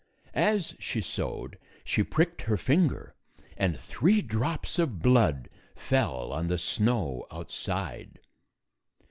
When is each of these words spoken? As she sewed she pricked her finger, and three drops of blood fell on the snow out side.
As 0.33 0.73
she 0.79 0.99
sewed 0.99 1.59
she 1.83 2.01
pricked 2.01 2.41
her 2.41 2.57
finger, 2.57 3.13
and 3.55 3.79
three 3.79 4.23
drops 4.23 4.79
of 4.79 4.99
blood 4.99 5.47
fell 5.75 6.31
on 6.31 6.47
the 6.47 6.57
snow 6.57 7.27
out 7.31 7.51
side. 7.51 8.19